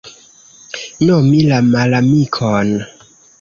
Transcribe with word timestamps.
Nomi 1.09 1.43
la 1.51 1.59
malamikon. 1.67 2.73